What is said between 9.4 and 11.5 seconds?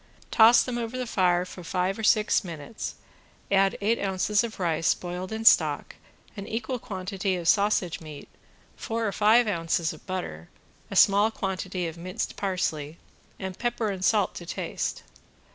ounces of butter, a small